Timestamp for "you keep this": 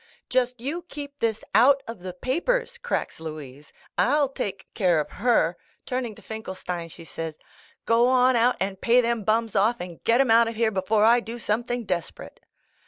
0.59-1.43